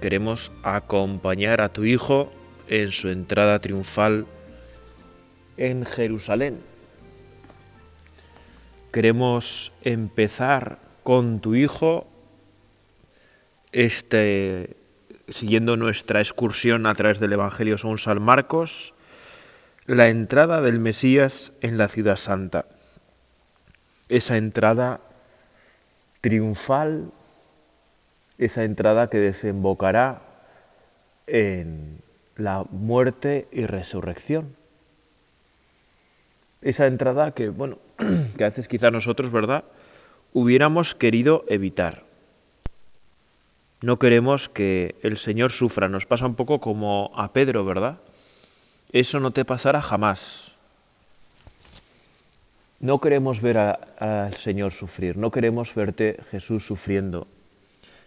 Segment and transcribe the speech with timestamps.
[0.00, 2.32] queremos acompañar a tu Hijo
[2.68, 4.26] en su entrada triunfal
[5.56, 6.60] en Jerusalén.
[8.92, 12.06] Queremos empezar con tu Hijo,
[13.72, 14.76] este,
[15.28, 18.94] siguiendo nuestra excursión a través del Evangelio según San Marcos,
[19.86, 22.66] la entrada del Mesías en la ciudad santa.
[24.08, 25.00] Esa entrada
[26.20, 27.12] triunfal,
[28.38, 30.22] esa entrada que desembocará
[31.26, 32.00] en
[32.36, 34.56] la muerte y resurrección.
[36.62, 37.78] Esa entrada que, bueno,
[38.36, 39.64] que a veces quizá nosotros, ¿verdad?,
[40.32, 42.04] hubiéramos querido evitar.
[43.80, 45.88] No queremos que el Señor sufra.
[45.88, 47.98] Nos pasa un poco como a Pedro, ¿verdad?
[48.92, 50.56] Eso no te pasará jamás.
[52.80, 57.26] No queremos ver al Señor sufrir, no queremos verte Jesús sufriendo,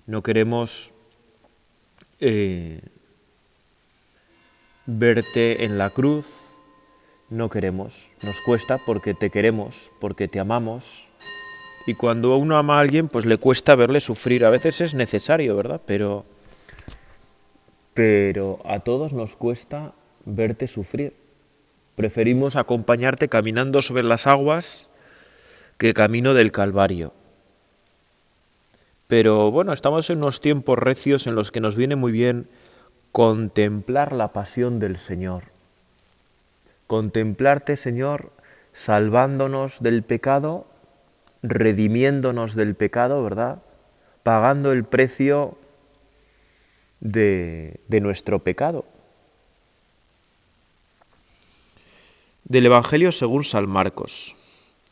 [0.06, 0.92] no queremos
[2.20, 2.82] eh,
[4.86, 6.28] verte en la cruz,
[7.30, 11.10] no queremos, nos cuesta porque te queremos, porque te amamos.
[11.88, 14.46] Y cuando uno ama a alguien, pues le cuesta verle sufrir.
[14.46, 15.82] A veces es necesario, ¿verdad?
[15.86, 16.26] Pero,
[17.94, 19.94] pero a todos nos cuesta
[20.26, 21.14] verte sufrir.
[21.96, 24.90] Preferimos acompañarte caminando sobre las aguas
[25.78, 27.14] que camino del Calvario.
[29.12, 32.48] Pero bueno, estamos en unos tiempos recios en los que nos viene muy bien
[33.12, 35.44] contemplar la pasión del Señor.
[36.88, 38.32] Contemplarte, Señor,
[38.72, 40.66] salvándonos del pecado,
[41.44, 43.62] redimiéndonos del pecado, ¿verdad?
[44.24, 45.58] Pagando el precio
[47.02, 48.86] de, nuestro pecado.
[52.46, 54.38] Del Evangelio según San Marcos.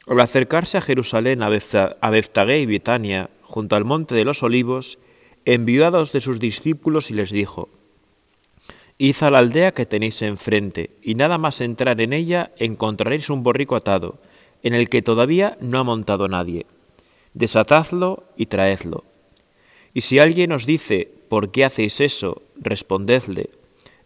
[0.08, 5.00] Al acercarse a Jerusalén, a Beftagé y Betania, junto al monte de los olivos,
[5.44, 7.68] envió a dos de sus discípulos y les dijo,
[9.00, 13.42] Id a la aldea que tenéis enfrente, y nada más entrar en ella encontraréis un
[13.42, 14.20] borrico atado,
[14.62, 16.68] en el que todavía no ha montado nadie.
[17.34, 19.04] Desatadlo y traedlo.
[19.94, 22.44] Y si alguien os dice, ¿por qué hacéis eso?
[22.56, 23.50] respondedle,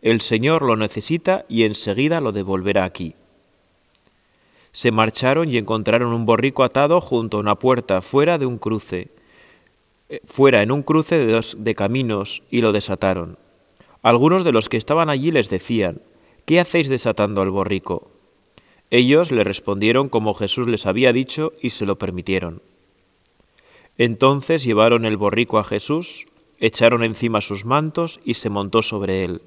[0.02, 3.16] el Señor lo necesita y enseguida lo devolverá aquí
[4.74, 9.10] se marcharon y encontraron un borrico atado junto a una puerta fuera de un cruce,
[10.25, 13.38] fuera en un cruce de dos de caminos, y lo desataron.
[14.01, 16.01] Algunos de los que estaban allí les decían,
[16.46, 18.12] ¿qué hacéis desatando al borrico?
[18.90, 22.62] Ellos le respondieron como Jesús les había dicho y se lo permitieron.
[23.97, 26.25] Entonces llevaron el borrico a Jesús,
[26.59, 29.41] echaron encima sus mantos y se montó sobre él.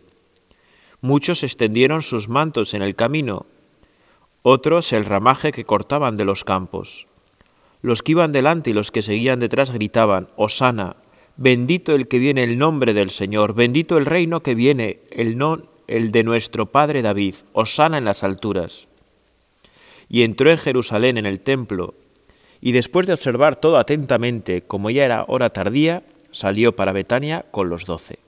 [1.01, 3.47] Muchos extendieron sus mantos en el camino,
[4.43, 7.07] otros el ramaje que cortaban de los campos.
[7.87, 10.97] Los que iban delante y los que seguían detrás gritaban, Osana,
[11.37, 15.41] bendito el que viene el nombre del Señor, bendito el reino que viene, el,
[15.87, 18.89] el de nuestro Padre David, Osana en las alturas.
[20.09, 21.95] Y entró en Jerusalén en el templo,
[22.61, 26.03] y después de observar todo atentamente, como ya era hora tardía,
[26.33, 28.19] salió para Betania con los doce.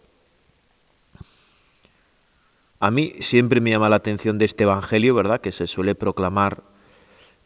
[2.78, 5.40] A mí siempre me llama la atención de este Evangelio, ¿verdad?
[5.40, 6.62] Que se suele proclamar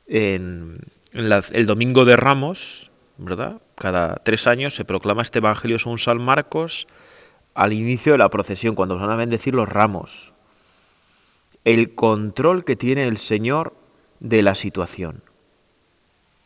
[0.06, 0.78] en,
[1.12, 3.60] el Domingo de Ramos, ¿verdad?
[3.74, 6.86] Cada tres años se proclama este Evangelio según San Marcos
[7.54, 10.32] al inicio de la procesión, cuando van a bendecir los ramos.
[11.64, 13.74] El control que tiene el Señor
[14.20, 15.22] de la situación.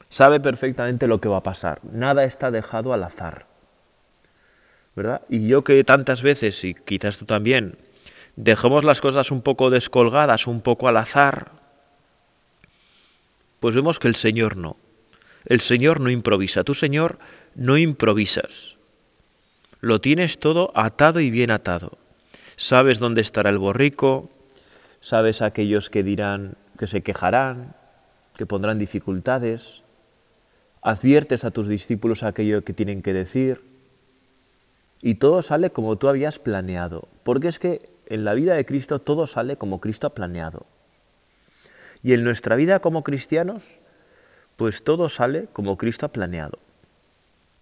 [0.09, 1.81] Sabe perfectamente lo que va a pasar.
[1.85, 3.47] Nada está dejado al azar.
[4.95, 5.23] ¿Verdad?
[5.29, 7.79] Y yo que tantas veces, y quizás tú también,
[8.35, 11.53] dejemos las cosas un poco descolgadas, un poco al azar,
[13.61, 14.77] pues vemos que el Señor no.
[15.45, 16.65] El Señor no improvisa.
[16.65, 17.19] Tú, Señor,
[17.55, 18.77] no improvisas.
[19.81, 21.99] Lo tienes todo atado y bien atado.
[22.57, 24.31] Sabes dónde estará el borrico,
[25.01, 27.77] sabes aquellos que dirán, que se quejarán,
[28.37, 29.83] que pondrán dificultades,
[30.83, 33.63] adviertes a tus discípulos aquello que tienen que decir,
[35.03, 39.01] y todo sale como tú habías planeado, porque es que en la vida de Cristo
[39.01, 40.67] todo sale como Cristo ha planeado.
[42.07, 43.81] Y en nuestra vida como cristianos,
[44.55, 46.61] pues todo sale como Cristo ha planeado.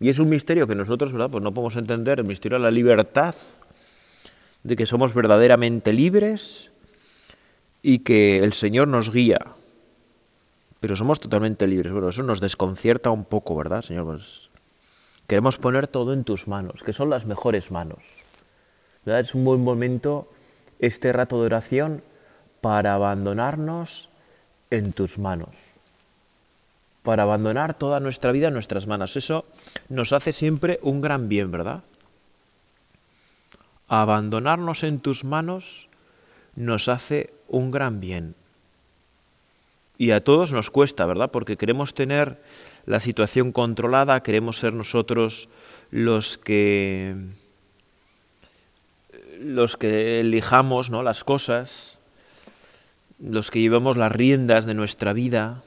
[0.01, 1.31] Y es un misterio que nosotros, ¿verdad?
[1.31, 3.35] Pues no podemos entender, el misterio de la libertad,
[4.63, 6.71] de que somos verdaderamente libres
[7.81, 9.41] y que el Señor nos guía.
[10.79, 11.91] Pero somos totalmente libres.
[11.91, 14.05] Bueno, eso nos desconcierta un poco, ¿verdad, Señor?
[14.05, 14.51] Pues
[15.27, 18.21] queremos poner todo en tus manos, que son las mejores manos.
[19.07, 19.23] ¿Verdad?
[19.23, 20.29] Es un buen momento
[20.81, 22.03] este rato de oración
[22.61, 24.11] para abandonarnos
[24.77, 25.51] en tus manos
[27.05, 29.17] para abandonar toda nuestra vida en nuestras manos.
[29.17, 29.45] Eso
[29.91, 31.85] nos hace siempre un gran bien, ¿verdad?
[33.89, 35.89] Abandonarnos en tus manos
[36.57, 38.35] nos hace un gran bien.
[39.99, 41.31] Y a todos nos cuesta, ¿verdad?
[41.31, 42.43] Porque queremos tener
[42.87, 45.51] la situación controlada, queremos ser nosotros
[45.91, 47.15] los que
[49.41, 51.03] los que elijamos, ¿no?
[51.03, 52.01] las cosas,
[53.19, 55.63] los que llevamos las riendas de nuestra vida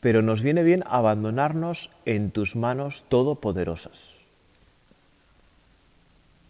[0.00, 4.16] pero nos viene bien abandonarnos en tus manos todopoderosas.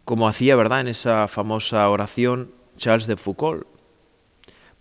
[0.04, 3.66] Como hacía, ¿verdad?, en esa famosa oración Charles de Foucault.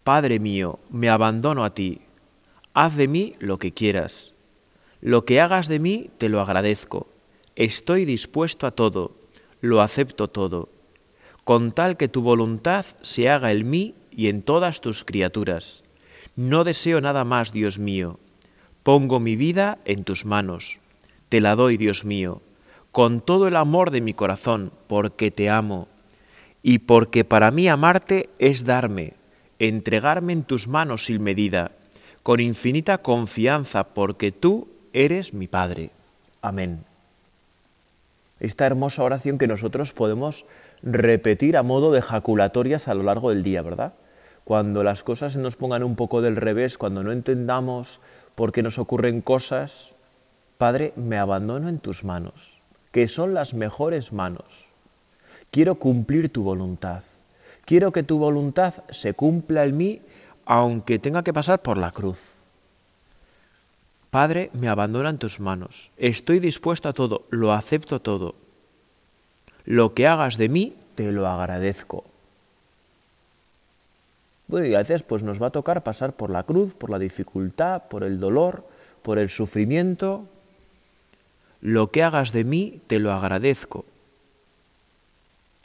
[0.03, 2.01] Padre mío, me abandono a ti,
[2.73, 4.33] haz de mí lo que quieras.
[5.01, 7.07] Lo que hagas de mí te lo agradezco.
[7.55, 9.15] Estoy dispuesto a todo,
[9.61, 10.69] lo acepto todo,
[11.43, 15.81] con tal que tu voluntad se haga en mí y en todas tus criaturas.
[16.35, 18.19] No deseo nada más, Dios mío,
[18.83, 20.79] Pongo mi vida en tus manos,
[21.29, 22.41] te la doy, Dios mío,
[22.91, 25.87] con todo el amor de mi corazón, porque te amo,
[26.63, 29.13] y porque para mí amarte es darme,
[29.59, 31.71] entregarme en tus manos sin medida,
[32.23, 35.91] con infinita confianza, porque tú eres mi Padre.
[36.41, 36.83] Amén.
[38.39, 40.45] Esta hermosa oración que nosotros podemos
[40.81, 43.93] repetir a modo de jaculatorias a lo largo del día, ¿verdad?
[44.49, 48.01] Cuando las cosas nos pongan un poco del revés, cuando no entendamos
[48.33, 49.93] porque nos ocurren cosas,
[50.57, 52.59] Padre, me abandono en tus manos,
[52.91, 54.65] que son las mejores manos.
[55.51, 57.03] Quiero cumplir tu voluntad.
[57.63, 60.01] Quiero que tu voluntad se cumpla en mí,
[60.45, 62.17] aunque tenga que pasar por la cruz.
[64.09, 65.91] Padre, me abandono en tus manos.
[65.95, 68.33] Estoy dispuesto a todo, lo acepto todo.
[69.65, 72.08] Lo que hagas de mí, te lo agradezco.
[74.49, 76.97] Bueno, y a veces pues nos va a tocar pasar por la cruz, por la
[76.97, 78.67] dificultad, por el dolor,
[79.03, 80.25] por el sufrimiento.
[81.61, 83.85] Lo que hagas de mí, te lo agradezco.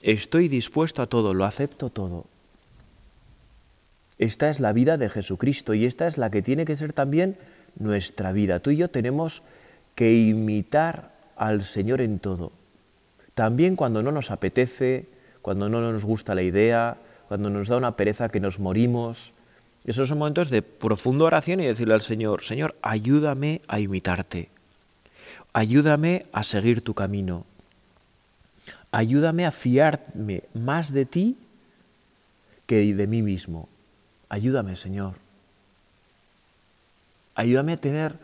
[0.02, 2.24] Estoy dispuesto a todo, lo acepto todo.
[4.18, 7.38] Esta es la vida de Jesucristo y esta es la que tiene que ser también
[7.78, 8.60] nuestra vida.
[8.60, 9.42] Tú y yo tenemos
[9.94, 12.52] que imitar al Señor en todo.
[13.34, 15.06] También cuando no nos apetece,
[15.40, 16.98] cuando no nos gusta la idea,
[17.34, 19.32] cuando nos da una pereza que nos morimos.
[19.84, 24.50] Esos son momentos de profunda oración y decirle al Señor, Señor, ayúdame a imitarte,
[25.52, 27.44] ayúdame a seguir tu camino,
[28.92, 31.36] ayúdame a fiarme más de ti
[32.66, 33.68] que de mí mismo.
[34.28, 35.14] Ayúdame, Señor.
[37.34, 38.14] Ayúdame a tener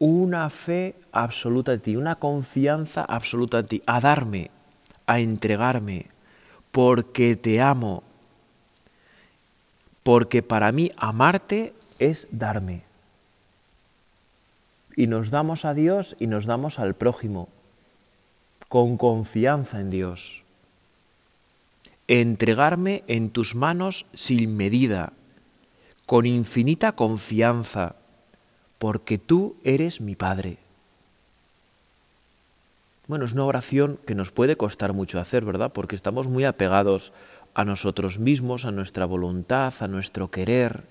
[0.00, 4.50] una fe absoluta en ti, una confianza absoluta en ti, a darme,
[5.06, 6.06] a entregarme,
[6.72, 8.02] porque te amo,
[10.06, 12.84] porque para mí amarte es darme.
[14.94, 17.48] Y nos damos a Dios y nos damos al prójimo,
[18.68, 20.44] con confianza en Dios.
[22.06, 25.12] Entregarme en tus manos sin medida,
[26.06, 27.96] con infinita confianza,
[28.78, 30.58] porque tú eres mi Padre.
[33.08, 35.72] Bueno, es una oración que nos puede costar mucho hacer, ¿verdad?
[35.72, 37.12] Porque estamos muy apegados
[37.64, 40.84] nosotros mismos, a nuestra voluntad, a nuestro querer.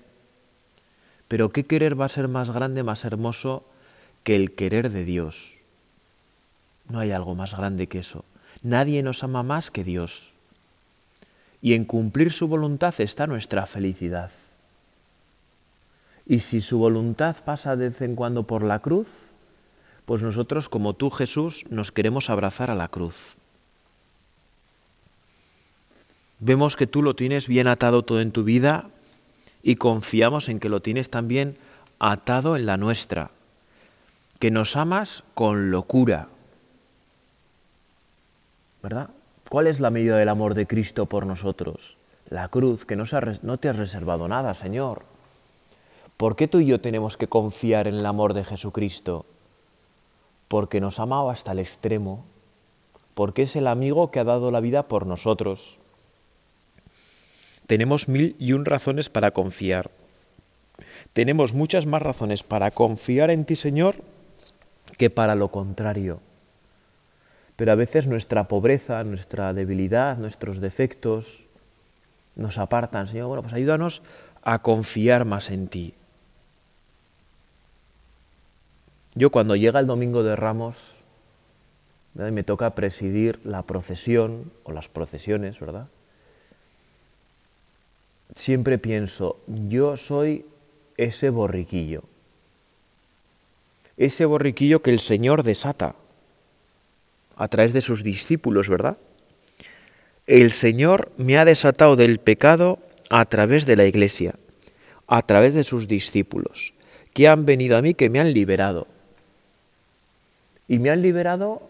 [1.28, 3.64] Pero ¿qué querer va a ser más grande, más hermoso
[4.24, 5.58] que el querer de Dios?
[6.88, 8.24] No hay algo más grande que eso.
[8.62, 10.32] Nadie nos ama más que Dios.
[11.62, 14.30] Y en cumplir su voluntad está nuestra felicidad.
[16.26, 19.06] Y si su voluntad pasa de vez en cuando por la cruz,
[20.04, 23.36] pues nosotros, como tú Jesús, nos queremos abrazar a la cruz
[26.38, 28.88] vemos que tú lo tienes bien atado todo en tu vida
[29.62, 31.54] y confiamos en que lo tienes también
[31.98, 33.30] atado en la nuestra,
[34.38, 36.28] que nos amas con locura.
[38.82, 39.10] ¿Verdad?
[39.48, 41.96] ¿Cuál es la medida del amor de Cristo por nosotros?
[42.28, 43.04] La cruz, que no,
[43.42, 45.02] no te has reservado nada, Señor.
[46.16, 49.26] ¿Por qué tú y yo tenemos que confiar en el amor de Jesucristo?
[50.48, 52.24] Porque nos ha amado hasta el extremo,
[53.14, 55.80] porque es el amigo que ha dado la vida por nosotros
[57.66, 59.90] tenemos mil y un razones para confiar.
[61.12, 63.96] Tenemos muchas más razones para confiar en ti, Señor,
[64.98, 66.20] que para lo contrario.
[67.56, 71.44] Pero a veces nuestra pobreza, nuestra debilidad, nuestros defectos
[72.34, 73.06] nos apartan.
[73.06, 74.02] Señor, bueno, pues ayúdanos
[74.42, 75.94] a confiar más en ti.
[79.14, 80.76] Yo cuando llega el domingo de Ramos,
[82.12, 85.88] me toca presidir la procesión o las procesiones, ¿verdad?
[88.34, 90.44] Siempre pienso, yo soy
[90.96, 92.02] ese borriquillo,
[93.96, 95.94] ese borriquillo que el Señor desata
[97.36, 98.96] a través de sus discípulos, ¿verdad?
[100.26, 102.78] El Señor me ha desatado del pecado
[103.10, 104.34] a través de la iglesia,
[105.06, 106.74] a través de sus discípulos,
[107.14, 108.88] que han venido a mí, que me han liberado.
[110.66, 111.62] Y me han liberado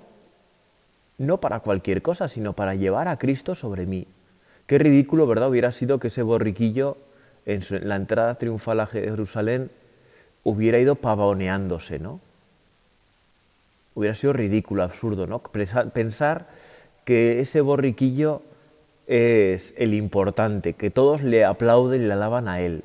[1.18, 4.06] no para cualquier cosa, sino para llevar a Cristo sobre mí.
[4.66, 5.49] Qué ridículo, ¿verdad?
[5.49, 6.99] Hubiera sido que ese borriquillo
[7.44, 9.70] en, la entrada triunfal a Jerusalén
[10.42, 12.20] hubiera ido pavoneándose, ¿no?
[13.94, 15.38] Hubiera sido ridículo, absurdo, ¿no?
[15.40, 16.46] Pensar
[17.04, 18.42] que ese borriquillo
[19.06, 22.82] es el importante, que todos le aplauden y le alaban a él.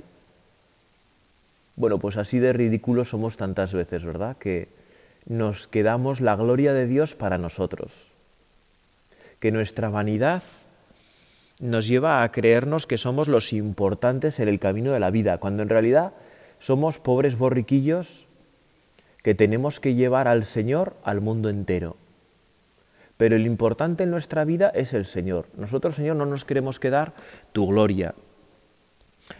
[1.75, 4.37] Bueno, pues así de ridículos somos tantas veces, ¿verdad?
[4.37, 4.69] Que
[5.25, 7.91] nos quedamos la gloria de Dios para nosotros.
[9.39, 10.43] Que nuestra vanidad
[11.61, 15.61] nos lleva a creernos que somos los importantes en el camino de la vida, cuando
[15.61, 16.13] en realidad
[16.59, 18.27] somos pobres borriquillos
[19.21, 21.95] que tenemos que llevar al Señor al mundo entero.
[23.15, 25.45] Pero el importante en nuestra vida es el Señor.
[25.55, 27.13] Nosotros, Señor, no nos queremos quedar
[27.51, 28.15] tu gloria.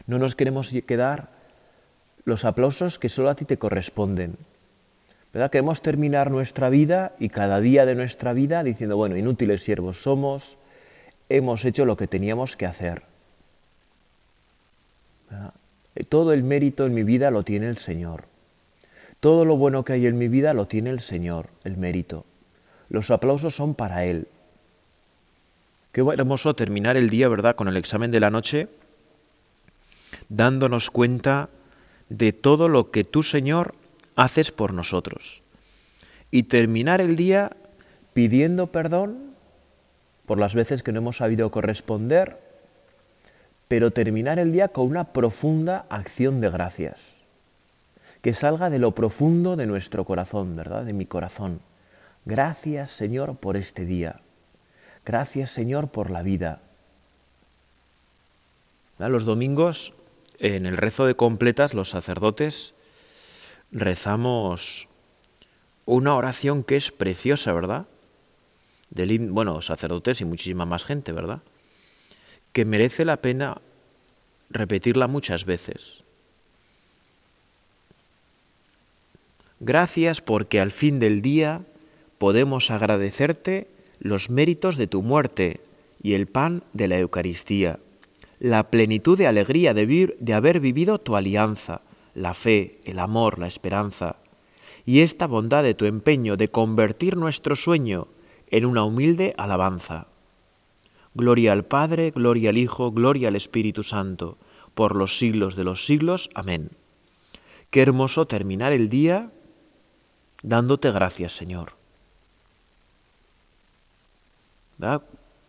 [0.06, 1.30] No nos queremos quedar
[2.24, 4.38] los aplausos que solo a ti te corresponden.
[5.34, 5.50] ¿Verdad?
[5.50, 10.58] Queremos terminar nuestra vida y cada día de nuestra vida diciendo, bueno, inútiles siervos somos,
[11.38, 13.04] hemos hecho lo que teníamos que hacer.
[16.10, 18.26] Todo el mérito en mi vida lo tiene el Señor.
[19.20, 22.26] Todo lo bueno que hay en mi vida lo tiene el Señor, el mérito.
[22.90, 24.28] Los aplausos son para Él.
[25.92, 28.68] Qué hermoso terminar el día, ¿verdad?, con el examen de la noche,
[30.30, 31.50] dándonos cuenta
[32.10, 33.76] de todo lo que tú, Señor,
[34.16, 35.44] haces por nosotros.
[36.32, 37.52] Y terminar el día
[38.14, 39.31] pidiendo perdón
[40.32, 42.38] por las veces que no hemos sabido corresponder,
[43.68, 47.02] pero terminar el día con una profunda acción de gracias,
[48.22, 50.86] que salga de lo profundo de nuestro corazón, ¿verdad?
[50.86, 51.60] De mi corazón.
[52.24, 54.22] Gracias Señor por este día.
[55.06, 56.60] Gracias Señor por la vida.
[59.00, 59.92] Los domingos,
[60.40, 62.74] en el rezo de completas, los sacerdotes
[63.74, 64.88] rezamos
[65.84, 67.86] una oración que es preciosa, ¿verdad?
[68.92, 71.42] Del, bueno, sacerdotes y muchísima más gente, ¿verdad?
[72.52, 73.60] Que merece la pena
[74.50, 76.04] repetirla muchas veces.
[79.60, 81.62] Gracias porque al fin del día
[82.18, 83.68] podemos agradecerte
[84.00, 85.60] los méritos de tu muerte
[86.02, 87.80] y el pan de la Eucaristía,
[88.40, 91.82] la plenitud de alegría de, de haber vivido tu alianza,
[92.16, 94.18] la fe, el amor, la esperanza,
[94.86, 98.08] y esta bondad de tu empeño de convertir nuestro sueño
[98.52, 100.08] en una humilde alabanza.
[101.14, 104.38] Gloria al Padre, gloria al Hijo, gloria al Espíritu Santo,
[104.76, 106.30] por los siglos de los siglos.
[106.36, 106.70] Amén.
[107.70, 109.32] Qué hermoso terminar el día
[110.44, 111.74] dándote gracias, Señor.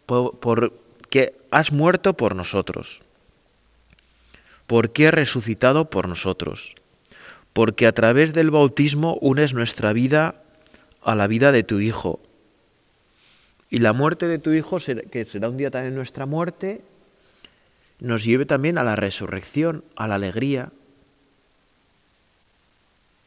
[0.06, 3.02] porque has muerto por nosotros,
[4.66, 6.74] porque has resucitado por nosotros,
[7.54, 10.42] porque a través del bautismo unes nuestra vida
[11.02, 12.20] a la vida de tu Hijo.
[13.72, 14.76] Y la muerte de tu Hijo,
[15.10, 16.82] que será un día también nuestra muerte,
[18.00, 20.68] nos lleve también a la resurrección, a la alegría.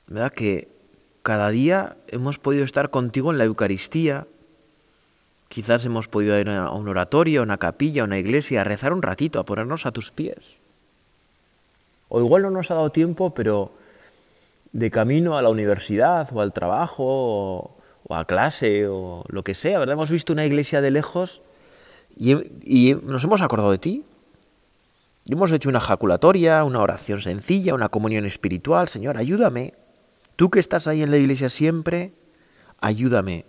[0.05, 0.31] ¿Verdad?
[0.31, 0.67] Que
[1.23, 4.27] cada día hemos podido estar contigo en la Eucaristía,
[5.47, 8.91] Quizás hemos podido ir a un oratorio, a una capilla, a una iglesia, a rezar
[8.91, 10.57] un ratito, a ponernos a tus pies.
[12.09, 13.71] O igual no nos ha dado tiempo, pero
[14.73, 17.74] de camino a la universidad o al trabajo o,
[18.09, 19.93] a clase o lo que sea, ¿verdad?
[19.93, 21.41] Hemos visto una iglesia de lejos
[22.15, 22.33] y,
[22.63, 24.03] y nos hemos acordado de ti.
[25.27, 28.87] Y hemos hecho una jaculatoria, una oración sencilla, una comunión espiritual.
[28.87, 29.73] Señor, ayúdame.
[30.35, 32.13] Tú que estás ahí en la iglesia siempre,
[32.79, 33.45] ayúdame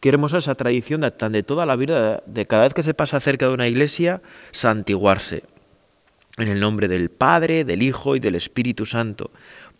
[0.00, 3.20] Qué hermosa esa tradición de, de toda la vida, de cada vez que se pasa
[3.20, 5.44] cerca de una iglesia, santiguarse.
[6.38, 9.30] En el nombre del Padre, del Hijo y del Espíritu Santo.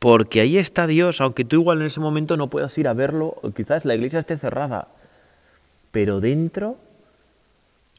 [0.01, 3.37] Porque ahí está Dios, aunque tú igual en ese momento no puedas ir a verlo,
[3.43, 4.89] o quizás la iglesia esté cerrada.
[5.93, 6.79] Pero dentro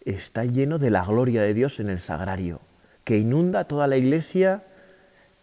[0.03, 2.59] está lleno de la gloria de Dios en el sagrario,
[3.03, 4.63] que inunda toda la iglesia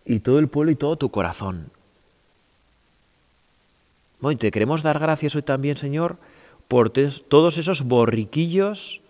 [0.05, 1.71] y todo el pueblo y todo tu corazón.
[4.19, 6.17] Bueno, te queremos dar gracias hoy también, Señor,
[6.67, 9.01] por todos esos borriquillos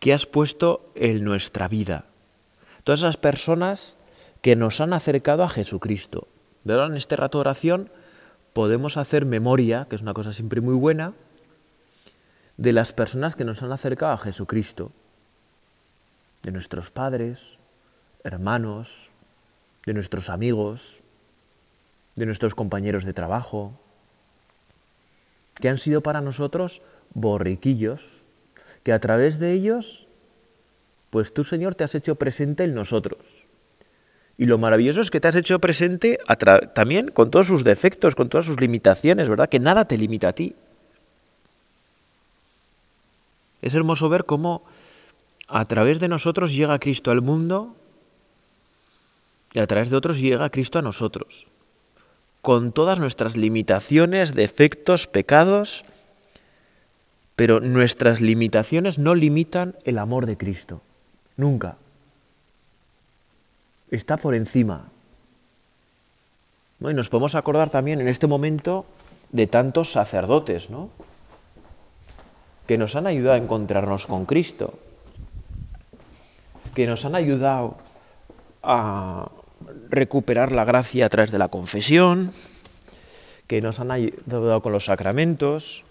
[0.00, 2.06] que has puesto en nuestra vida.
[2.82, 3.98] Todas esas personas
[4.40, 6.28] que nos han acercado a Jesucristo.
[6.64, 7.90] De ahora en este rato de oración
[8.52, 11.14] podemos hacer memoria, que es una cosa siempre muy buena,
[12.56, 14.92] de las personas que nos han acercado a Jesucristo,
[16.42, 17.58] de nuestros padres,
[18.24, 19.10] hermanos,
[19.86, 21.00] de nuestros amigos,
[22.14, 23.72] de nuestros compañeros de trabajo,
[25.54, 26.82] que han sido para nosotros
[27.14, 28.02] borriquillos,
[28.82, 30.08] que a través de ellos,
[31.10, 33.41] pues tú Señor te has hecho presente en nosotros.
[34.38, 36.18] Y lo maravilloso es que te has hecho presente
[36.74, 39.48] también con todos sus defectos, con todas sus limitaciones, ¿verdad?
[39.48, 40.54] Que nada te limita a ti.
[43.60, 44.64] Es hermoso ver cómo
[45.48, 47.76] a través de nosotros llega Cristo al mundo
[49.52, 51.46] y a través de otros llega Cristo a nosotros.
[52.40, 55.84] Con todas nuestras limitaciones, defectos, pecados,
[57.36, 60.82] pero nuestras limitaciones no limitan el amor de Cristo.
[61.36, 61.76] Nunca.
[63.92, 64.88] Está por encima.
[66.80, 68.86] Y nos podemos acordar también en este momento
[69.30, 70.88] de tantos sacerdotes, ¿no?
[72.66, 74.72] Que nos han ayudado a encontrarnos con Cristo,
[76.74, 77.76] que nos han ayudado
[78.62, 79.30] a
[79.90, 82.32] recuperar la gracia a través de la confesión,
[83.46, 85.84] que nos han ayudado con los sacramentos.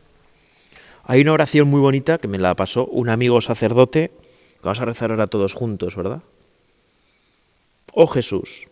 [1.05, 4.85] Hay una oración muy bonita que me la pasó un amigo sacerdote, que vamos a
[4.85, 6.23] rezar ahora todos juntos, ¿verdad?
[7.93, 8.67] Oh Jesús,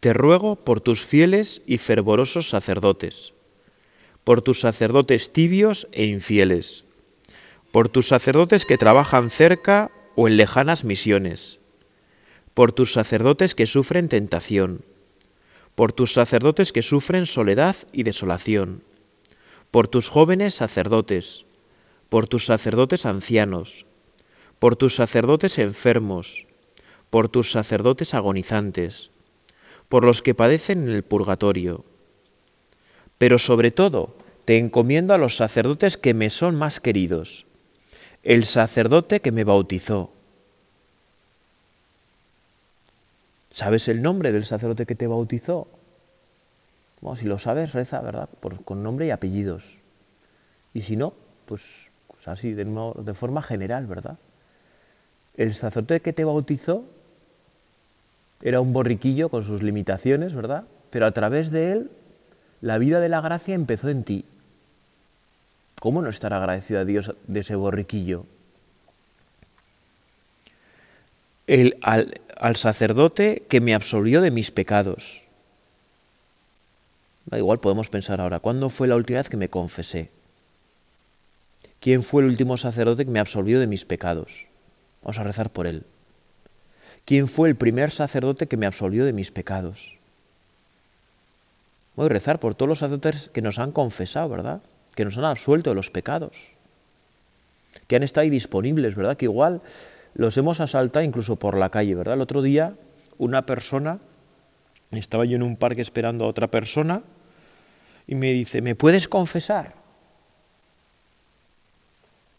[0.00, 3.32] te ruego por tus fieles y fervorosos sacerdotes,
[4.24, 6.84] por tus sacerdotes tibios e infieles,
[7.70, 11.60] por tus sacerdotes que trabajan cerca o en lejanas misiones,
[12.54, 14.84] por tus sacerdotes que sufren tentación,
[15.76, 18.82] por tus sacerdotes que sufren soledad y desolación,
[19.70, 21.46] por tus jóvenes sacerdotes,
[22.08, 23.86] por tus sacerdotes ancianos,
[24.58, 26.45] por tus sacerdotes enfermos,
[27.10, 29.10] por tus sacerdotes agonizantes,
[29.88, 31.84] por los que padecen en el purgatorio.
[33.18, 34.14] Pero sobre todo,
[34.44, 37.46] te encomiendo a los sacerdotes que me son más queridos,
[38.22, 40.10] el sacerdote que me bautizó.
[43.50, 45.66] ¿Sabes el nombre del sacerdote que te bautizó?
[47.00, 48.28] Bueno, si lo sabes, reza, ¿verdad?
[48.64, 49.78] con nombre y apellidos.
[50.74, 51.14] Y si no,
[51.46, 54.18] pues, pues así, de, de forma general, ¿verdad?
[55.36, 56.84] El sacerdote que te bautizó
[58.42, 60.64] era un borriquillo con sus limitaciones, ¿verdad?
[60.90, 61.90] Pero a través de él,
[62.60, 64.24] la vida de la gracia empezó en ti.
[65.80, 68.24] ¿Cómo no estar agradecido a Dios de ese borriquillo?
[71.46, 75.22] El, al, al, sacerdote que me absolvió de mis pecados.
[77.26, 80.10] Da igual, podemos pensar ahora, ¿cuándo fue la última vez que me confesé?
[81.80, 84.46] ¿Quién fue el último sacerdote que me absolvió de mis pecados?
[85.02, 85.84] Vamos a rezar por él.
[87.06, 89.96] ¿Quién fue el primer sacerdote que me absolvió de mis pecados?
[91.94, 94.60] Voy a rezar por todos los sacerdotes que nos han confesado, ¿verdad?
[94.96, 96.32] que nos han absuelto de los pecados,
[97.86, 99.16] que han estado ahí disponibles, ¿verdad?
[99.16, 99.60] Que igual
[100.14, 102.14] los hemos asaltado incluso por la calle, ¿verdad?
[102.14, 102.72] El otro día
[103.18, 103.98] una persona,
[104.90, 107.02] estaba yo en un parque esperando a otra persona
[108.06, 109.74] y me dice, ¿me puedes confesar?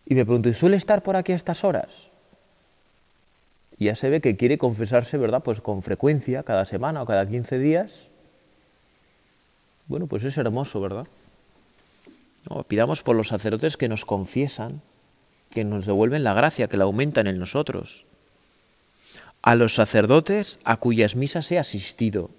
[0.07, 1.89] Y me pregunto, ¿y suele estar por aquí a estas horas?
[3.79, 5.43] Y ya se ve que quiere confesarse, ¿verdad?
[5.43, 8.09] Pues con frecuencia, cada semana o cada 15 días.
[9.87, 11.07] Bueno, pues es hermoso, ¿verdad?
[12.67, 14.81] pidamos por los sacerdotes que nos confiesan,
[15.51, 18.05] que nos devuelven la gracia, que la aumentan en nosotros.
[19.41, 22.29] A los sacerdotes a cuyas misas he asistido,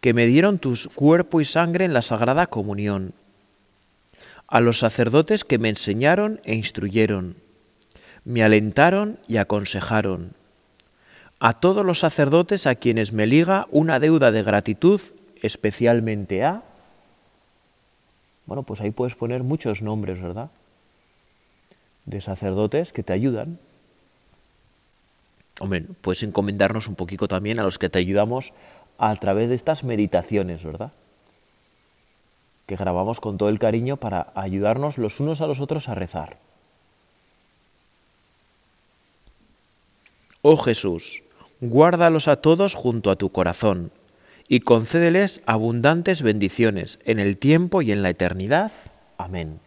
[0.00, 3.12] que me dieron tu cuerpo y sangre en la Sagrada Comunión.
[4.46, 7.36] A los sacerdotes que me enseñaron e instruyeron,
[8.28, 10.34] me alentaron y aconsejaron.
[11.40, 15.00] A todos los sacerdotes a quienes me liga una deuda de gratitud,
[15.40, 16.62] especialmente a
[18.44, 20.50] bueno, pues ahí puedes poner muchos nombres, ¿verdad?
[22.06, 23.58] De sacerdotes que te ayudan.
[25.60, 28.54] Hombre, puedes encomendarnos un poquito también a los que te ayudamos
[28.96, 30.92] a través de estas meditaciones, ¿verdad?
[32.66, 36.47] Que grabamos con todo el cariño para ayudarnos los unos a los otros a rezar.
[40.42, 41.22] Oh Jesús,
[41.60, 43.90] guárdalos a todos junto a tu corazón
[44.48, 48.72] y concédeles abundantes bendiciones en el tiempo y en la eternidad.
[49.18, 49.60] Amén.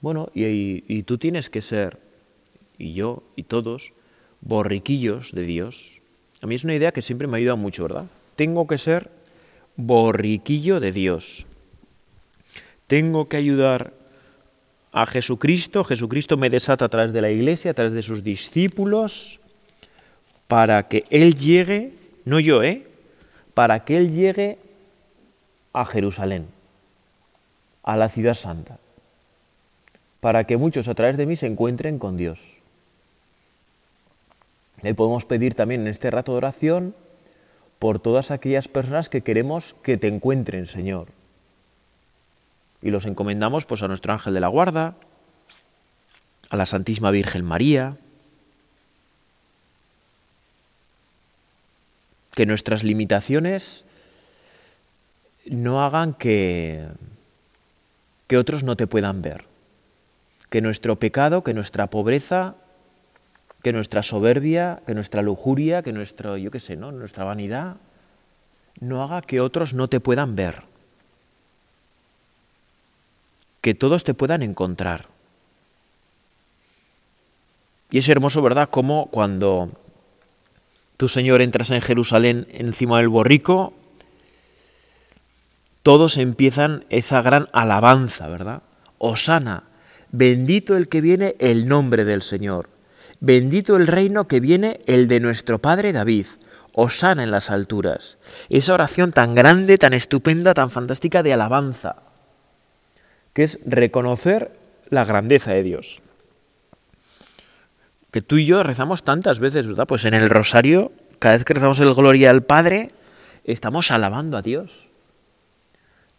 [0.00, 1.98] Bueno, y, tú tienes que ser,
[2.78, 3.92] y yo, y todos,
[4.40, 6.00] borriquillos de Dios,
[6.40, 8.06] A mí es una idea que siempre me ha ayudado mucho, ¿verdad?
[8.36, 9.10] Tengo que ser
[9.74, 11.46] borriquillo de Dios.
[12.86, 13.97] Tengo que ayudar
[14.92, 15.84] a Jesucristo.
[15.84, 19.40] Jesucristo me desata a través de la iglesia, a través de sus discípulos,
[20.46, 21.92] para que Él llegue,
[22.24, 22.86] no yo, ¿eh?
[23.54, 24.58] Para que Él llegue
[25.72, 26.46] a Jerusalén,
[27.82, 28.78] a la ciudad santa,
[30.20, 32.40] para que muchos a través de mí se encuentren con Dios.
[34.82, 36.94] Le podemos pedir también en este rato de oración
[37.78, 41.17] por todas aquellas personas que queremos que te encuentren, Señor.
[42.82, 44.94] Y los encomendamos pues a nuestro ángel de la guarda,
[46.50, 47.96] a la Santísima Virgen María,
[52.34, 53.84] que nuestras limitaciones
[55.46, 56.86] no hagan que,
[58.26, 59.44] que otros no te puedan ver,
[60.50, 62.54] que nuestro pecado, que nuestra pobreza
[63.62, 66.92] que nuestra soberbia, que nuestra lujuria, que nuestro, yo qué sé, ¿no?
[66.92, 67.76] nuestra vanidad,
[68.80, 70.62] no haga que otros no te puedan ver.
[73.68, 75.08] Que todos te puedan encontrar.
[77.90, 79.68] Y es hermoso, ¿verdad?, como cuando
[80.96, 83.74] tú, Señor, entras en Jerusalén encima del borrico,
[85.82, 88.62] todos empiezan esa gran alabanza, ¿verdad?
[88.96, 89.64] Osana,
[90.12, 92.70] bendito el que viene el nombre del Señor.
[93.20, 96.24] Bendito el reino que viene, el de nuestro Padre David.
[96.72, 98.16] Osana en las alturas.
[98.48, 102.07] Esa oración tan grande, tan estupenda, tan fantástica de alabanza,
[103.38, 104.50] que es reconocer
[104.88, 106.02] la grandeza de Dios.
[108.10, 109.86] Que tú y yo rezamos tantas veces, ¿verdad?
[109.86, 112.90] Pues en el rosario, cada vez que rezamos el Gloria al Padre,
[113.44, 114.88] estamos alabando a Dios.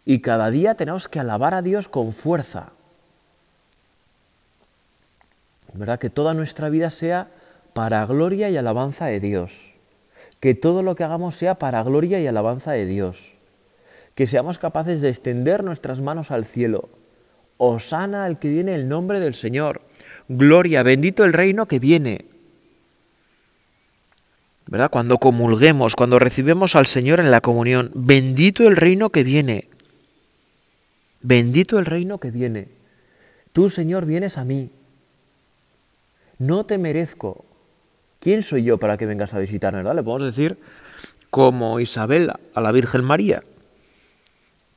[0.06, 2.72] Y cada día tenemos que alabar a Dios con fuerza.
[5.74, 5.98] ¿verdad?
[5.98, 7.28] Que toda nuestra vida sea
[7.74, 9.74] para gloria y alabanza de Dios.
[10.40, 13.34] Que todo lo que hagamos sea para gloria y alabanza de Dios.
[14.14, 16.88] Que seamos capaces de extender nuestras manos al cielo.
[17.60, 19.82] Osana al que viene el nombre del Señor.
[20.28, 22.24] Gloria, bendito el reino que viene.
[24.66, 24.90] ¿Verdad?
[24.90, 29.68] Cuando comulguemos, cuando recibimos al Señor en la comunión, bendito el reino que viene.
[31.22, 32.68] Bendito el reino que viene.
[33.52, 34.70] Tú, Señor, vienes a mí
[36.40, 37.44] no te merezco.
[38.18, 39.78] ¿Quién soy yo para que vengas a visitarme?
[39.78, 39.94] ¿verdad?
[39.94, 40.58] Le podemos decir
[41.30, 43.42] como Isabel a la Virgen María.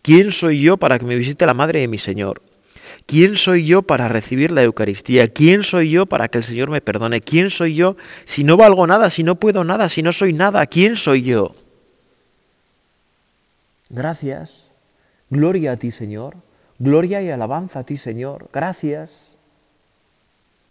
[0.01, 2.41] ¿Quién soy yo para que me visite la Madre de mi Señor?
[3.05, 5.27] ¿Quién soy yo para recibir la Eucaristía?
[5.27, 7.21] ¿Quién soy yo para que el Señor me perdone?
[7.21, 10.65] ¿Quién soy yo si no valgo nada, si no puedo nada, si no soy nada?
[10.67, 11.51] ¿Quién soy yo?
[13.89, 14.69] Gracias.
[15.29, 16.35] Gloria a ti, Señor.
[16.79, 18.49] Gloria y alabanza a ti, Señor.
[18.51, 19.35] Gracias.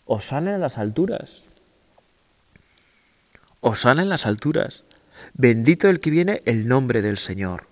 [0.07, 1.45] Osana en las alturas.
[3.61, 4.85] Osana en las alturas.
[5.35, 7.67] Bendito el que viene el nombre del Señor.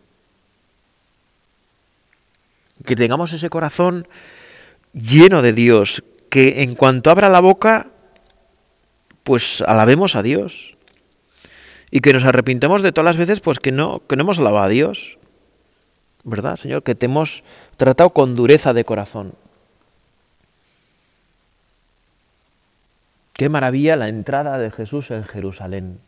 [2.85, 4.07] Que tengamos ese corazón
[4.93, 7.89] lleno de Dios, que en cuanto abra la boca,
[9.23, 10.77] pues alabemos a Dios.
[11.91, 14.65] Y que nos arrepintemos de todas las veces pues que no, que no hemos alabado
[14.65, 15.19] a Dios.
[16.23, 16.83] ¿Verdad, Señor?
[16.83, 17.43] Que te hemos
[17.77, 19.33] tratado con dureza de corazón.
[23.33, 25.99] Qué maravilla la entrada de Jesús en Jerusalén.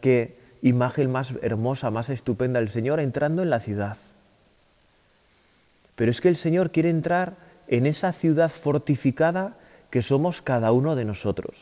[0.00, 3.96] Qué imagen más hermosa, más estupenda, el Señor entrando en la ciudad.
[5.98, 7.34] Pero es que el Señor quiere entrar
[7.66, 9.58] en esa ciudad fortificada
[9.90, 11.56] que somos cada uno de nosotros.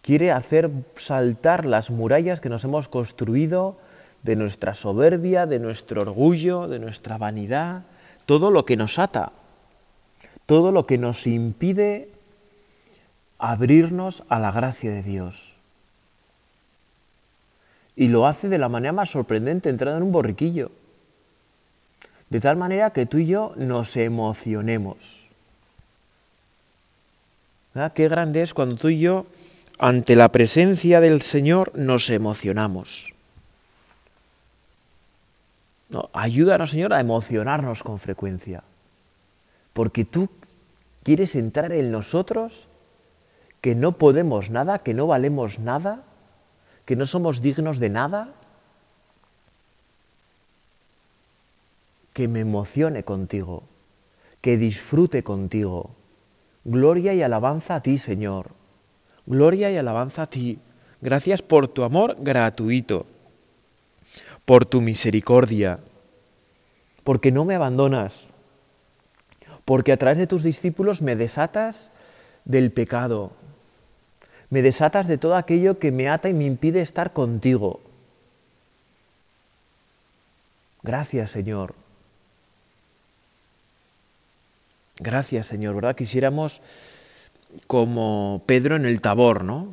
[0.00, 3.76] Quiere hacer saltar las murallas que nos hemos construido
[4.22, 7.82] de nuestra soberbia, de nuestro orgullo, de nuestra vanidad,
[8.24, 9.32] todo lo que nos ata
[10.46, 12.10] todo lo que nos impide
[13.38, 15.54] abrirnos a la gracia de Dios.
[17.96, 20.70] Y lo hace de la manera más sorprendente, entrando en un borriquillo.
[22.32, 24.96] De tal manera que tú y yo nos emocionemos.
[27.94, 29.26] Qué grande es cuando tú y yo,
[29.78, 33.12] ante la presencia del Señor, nos emocionamos.
[35.90, 38.62] No, ayúdanos, Señor, a emocionarnos con frecuencia
[39.74, 40.30] porque tú
[41.02, 42.66] quieres entrar en nosotros
[43.60, 46.02] que no podemos nada, que no valemos nada,
[46.86, 48.30] que no somos dignos de nada.
[52.12, 53.64] Que me emocione contigo,
[54.40, 55.90] que disfrute contigo.
[56.64, 58.50] Gloria y alabanza a ti, Señor.
[59.26, 60.58] Gloria y alabanza a ti.
[61.00, 63.06] Gracias por tu amor gratuito,
[64.44, 65.78] por tu misericordia,
[67.02, 68.28] porque no me abandonas,
[69.64, 71.90] porque a través de tus discípulos me desatas
[72.44, 73.32] del pecado,
[74.50, 77.80] Me desatas de todo aquello que me ata y me impide estar contigo.
[80.82, 81.74] Gracias, Señor.
[84.98, 85.96] Gracias, Señor, ¿verdad?
[85.96, 86.60] Quisiéramos
[87.66, 89.68] como Pedro en el Tabor, ¿no?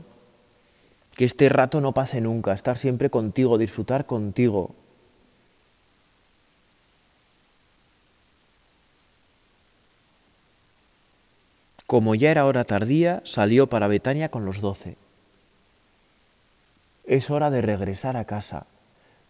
[1.15, 4.75] Que este rato no pase nunca, estar siempre contigo, disfrutar contigo.
[11.85, 14.95] Como ya era hora tardía, salió para Betania con los doce.
[17.03, 18.67] Es hora de regresar a casa,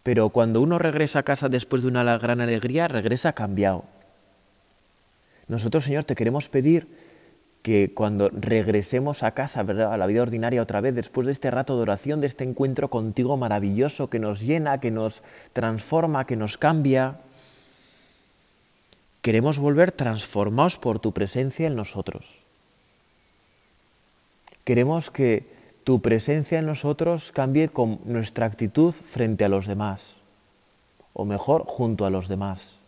[0.02, 3.84] pero cuando uno regresa a casa después de una gran alegría, regresa cambiado.
[5.50, 6.86] Nosotros, Señor, te queremos pedir
[7.62, 9.92] que cuando regresemos a casa, ¿verdad?
[9.92, 12.88] a la vida ordinaria otra vez, después de este rato de oración, de este encuentro
[12.88, 17.16] contigo maravilloso que nos llena, que nos transforma, que nos cambia,
[19.22, 22.46] queremos volver transformados por tu presencia en nosotros.
[24.62, 25.48] Queremos que
[25.82, 30.14] tu presencia en nosotros cambie con nuestra actitud frente a los demás,
[31.12, 32.79] o mejor, junto a los demás.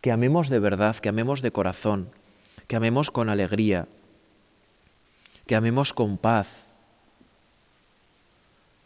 [0.00, 2.08] Que amemos de verdad, que amemos de corazón,
[2.66, 3.86] que amemos con alegría,
[5.46, 6.66] que amemos con paz,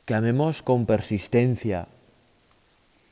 [0.06, 1.86] que amemos con persistencia,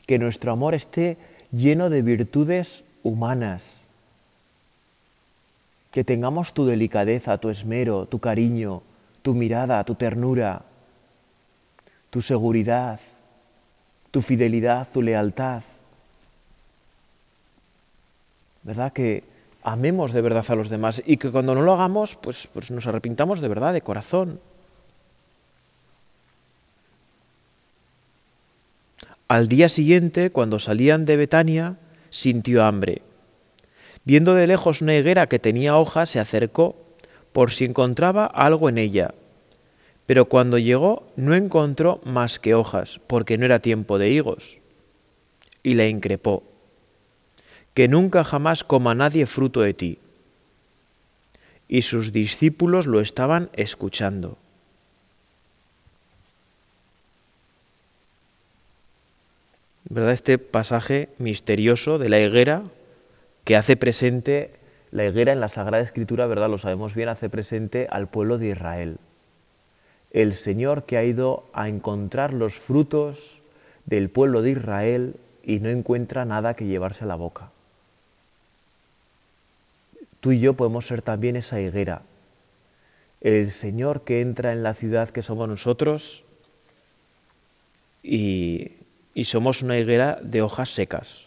[0.06, 1.16] que nuestro amor esté
[1.52, 3.82] lleno de virtudes humanas,
[5.90, 8.82] que tengamos tu delicadeza, tu esmero, tu cariño,
[9.22, 10.62] tu mirada, tu ternura,
[12.10, 12.98] tu seguridad,
[14.10, 15.62] tu fidelidad, tu lealtad.
[18.62, 18.92] ¿Verdad?
[18.92, 19.24] Que
[19.62, 22.86] amemos de verdad a los demás y que cuando no lo hagamos, pues, pues nos
[22.86, 24.40] arrepintamos de verdad, de corazón.
[29.28, 31.76] Al día siguiente, cuando salían de Betania,
[32.10, 33.02] sintió hambre
[34.04, 36.74] Viendo de lejos una higuera que tenía hojas, se acercó
[37.32, 39.14] por si encontraba algo en ella.
[40.06, 44.60] Pero cuando llegó no encontró más que hojas, porque no era tiempo de higos.
[45.62, 46.42] Y le increpó,
[47.74, 49.98] que nunca jamás coma nadie fruto de ti.
[51.68, 54.36] Y sus discípulos lo estaban escuchando.
[59.88, 60.12] ¿Verdad?
[60.12, 62.62] Este pasaje misterioso de la higuera
[63.44, 64.50] que hace presente
[64.90, 66.50] la higuera en la Sagrada Escritura, ¿verdad?
[66.50, 68.98] Lo sabemos bien, hace presente al pueblo de Israel.
[70.10, 73.40] El Señor que ha ido a encontrar los frutos
[73.86, 77.50] del pueblo de Israel y no encuentra nada que llevarse a la boca.
[80.22, 82.02] Tú y yo podemos ser también esa higuera.
[83.20, 86.24] El Señor que entra en la ciudad que somos nosotros
[88.04, 88.70] y,
[89.14, 91.26] y somos una higuera de hojas secas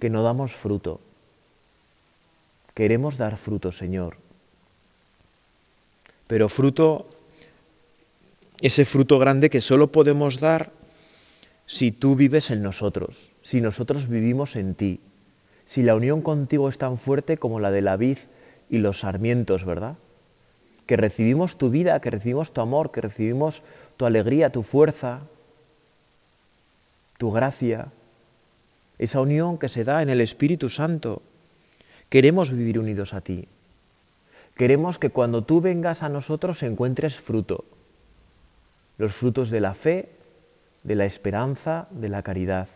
[0.00, 1.02] que no damos fruto.
[2.74, 4.16] Queremos dar fruto, Señor.
[6.28, 7.10] Pero fruto,
[8.62, 10.72] ese fruto grande que solo podemos dar
[11.66, 15.00] si tú vives en nosotros, si nosotros vivimos en ti,
[15.68, 18.16] si la unión contigo es tan fuerte como la de la vid
[18.70, 19.96] y los sarmientos, ¿verdad?
[20.86, 23.62] Que recibimos tu vida, que recibimos tu amor, que recibimos
[23.98, 25.20] tu alegría, tu fuerza,
[27.18, 27.88] tu gracia,
[28.98, 31.20] esa unión que se da en el Espíritu Santo.
[32.08, 33.46] Queremos vivir unidos a ti.
[34.56, 37.66] Queremos que cuando tú vengas a nosotros encuentres fruto,
[38.96, 40.08] los frutos de la fe,
[40.82, 42.68] de la esperanza, de la caridad,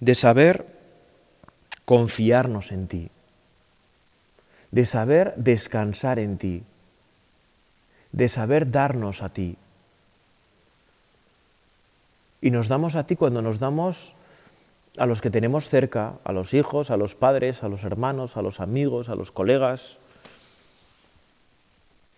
[0.00, 0.77] de saber
[1.88, 3.08] confiarnos en ti,
[4.72, 6.62] de saber descansar en ti,
[8.12, 9.56] de saber darnos a ti.
[12.42, 14.12] Y nos damos a ti cuando nos damos
[14.98, 18.42] a los que tenemos cerca, a los hijos, a los padres, a los hermanos, a
[18.42, 19.98] los amigos, a los colegas,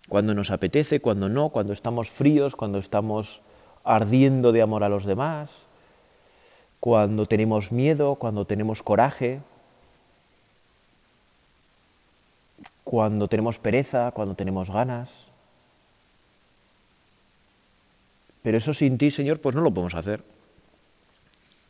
[0.09, 3.41] cuando nos apetece, cuando no, cuando estamos fríos, cuando estamos
[3.85, 5.49] ardiendo de amor a los demás,
[6.81, 9.39] cuando tenemos miedo, cuando tenemos coraje,
[12.91, 15.31] cuando tenemos pereza, cuando tenemos ganas.
[18.43, 20.21] Pero eso sin ti, Señor, pues no lo podemos hacer.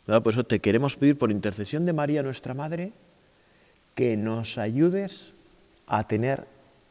[0.08, 2.92] Por eso te queremos pedir por intercesión de María, nuestra Madre,
[3.94, 5.36] que nos ayudes
[5.86, 6.48] a tener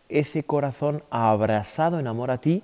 [0.09, 2.63] ese corazón abrasado en amor a ti,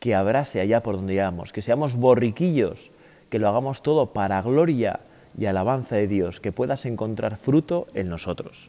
[0.00, 2.90] que abrase allá por donde vamos, que seamos borriquillos,
[3.30, 4.98] que lo hagamos todo para gloria
[5.38, 8.68] y alabanza de Dios, que puedas encontrar fruto en nosotros.